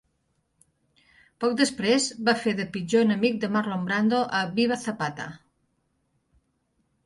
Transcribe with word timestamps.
Poc 1.45 1.53
després, 1.59 2.07
va 2.31 2.35
fer 2.45 2.55
de 2.61 2.67
pitjor 2.77 3.05
enemic 3.09 3.39
de 3.45 3.53
Marlon 3.59 3.87
Brando 3.91 4.25
a 4.41 4.43
"Viva 4.59 4.81
Zapata!". 4.89 5.31